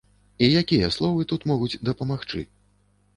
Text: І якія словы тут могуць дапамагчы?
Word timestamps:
І 0.45 0.47
якія 0.61 0.87
словы 0.95 1.27
тут 1.31 1.45
могуць 1.51 1.69
дапамагчы? 1.91 2.41